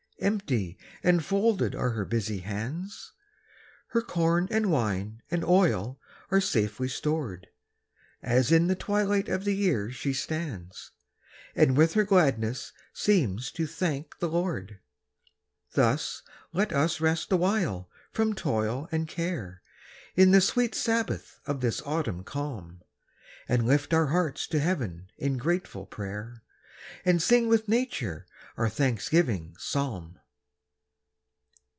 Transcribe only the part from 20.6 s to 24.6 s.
sabbath of this autumn calm, And lift our hearts to